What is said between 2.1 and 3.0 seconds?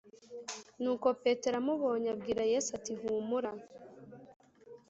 abwira Yesu ati